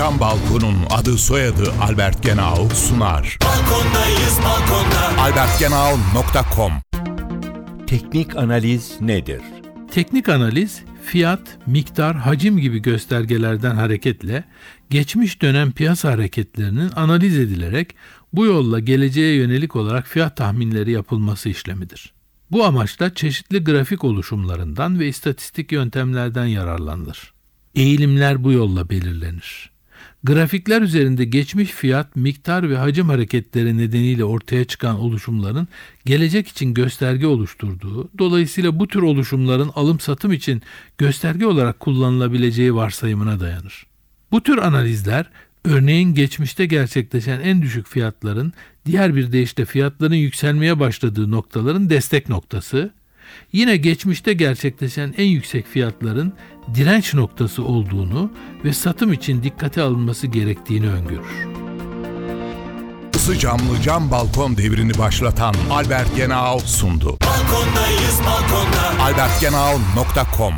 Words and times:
Cam 0.00 0.20
Balkon'un 0.20 0.76
adı 0.90 1.18
soyadı 1.18 1.72
Albert 1.80 2.22
Genau 2.22 2.68
sunar. 2.68 3.38
Balkondayız 3.44 4.38
balkonda. 4.44 5.22
albertgenau.com 5.22 6.72
Teknik 7.86 8.36
analiz 8.36 9.00
nedir? 9.00 9.40
Teknik 9.90 10.28
analiz, 10.28 10.82
fiyat, 11.02 11.58
miktar, 11.66 12.16
hacim 12.16 12.58
gibi 12.58 12.78
göstergelerden 12.78 13.74
hareketle 13.74 14.44
geçmiş 14.90 15.42
dönem 15.42 15.72
piyasa 15.72 16.12
hareketlerinin 16.12 16.90
analiz 16.96 17.38
edilerek 17.38 17.94
bu 18.32 18.46
yolla 18.46 18.80
geleceğe 18.80 19.34
yönelik 19.34 19.76
olarak 19.76 20.06
fiyat 20.06 20.36
tahminleri 20.36 20.90
yapılması 20.90 21.48
işlemidir. 21.48 22.12
Bu 22.50 22.64
amaçla 22.64 23.14
çeşitli 23.14 23.64
grafik 23.64 24.04
oluşumlarından 24.04 24.98
ve 24.98 25.08
istatistik 25.08 25.72
yöntemlerden 25.72 26.46
yararlanılır. 26.46 27.32
Eğilimler 27.74 28.44
bu 28.44 28.52
yolla 28.52 28.90
belirlenir. 28.90 29.69
Grafikler 30.24 30.82
üzerinde 30.82 31.24
geçmiş 31.24 31.70
fiyat, 31.70 32.16
miktar 32.16 32.70
ve 32.70 32.76
hacim 32.76 33.08
hareketleri 33.08 33.78
nedeniyle 33.78 34.24
ortaya 34.24 34.64
çıkan 34.64 35.00
oluşumların 35.00 35.68
gelecek 36.04 36.48
için 36.48 36.74
gösterge 36.74 37.26
oluşturduğu, 37.26 38.08
dolayısıyla 38.18 38.78
bu 38.80 38.88
tür 38.88 39.02
oluşumların 39.02 39.70
alım-satım 39.74 40.32
için 40.32 40.62
gösterge 40.98 41.46
olarak 41.46 41.80
kullanılabileceği 41.80 42.74
varsayımına 42.74 43.40
dayanır. 43.40 43.86
Bu 44.32 44.42
tür 44.42 44.58
analizler, 44.58 45.26
örneğin 45.64 46.14
geçmişte 46.14 46.66
gerçekleşen 46.66 47.40
en 47.40 47.62
düşük 47.62 47.86
fiyatların, 47.86 48.52
diğer 48.86 49.16
bir 49.16 49.32
deyişle 49.32 49.64
fiyatların 49.64 50.14
yükselmeye 50.14 50.80
başladığı 50.80 51.30
noktaların 51.30 51.90
destek 51.90 52.28
noktası, 52.28 52.90
yine 53.52 53.76
geçmişte 53.76 54.32
gerçekleşen 54.32 55.14
en 55.16 55.26
yüksek 55.26 55.66
fiyatların 55.66 56.32
direnç 56.74 57.14
noktası 57.14 57.64
olduğunu 57.64 58.30
ve 58.64 58.72
satım 58.72 59.12
için 59.12 59.42
dikkate 59.42 59.82
alınması 59.82 60.26
gerektiğini 60.26 60.88
öngörür. 60.88 61.48
Isı 63.14 63.38
camlı 63.38 63.82
cam 63.82 64.10
balkon 64.10 64.56
devrini 64.56 64.98
başlatan 64.98 65.54
Albert 65.70 66.16
Genau 66.16 66.58
sundu. 66.58 67.18
Balkondayız 67.26 68.20
balkonda. 68.26 69.02
albertgenau.com 69.02 70.54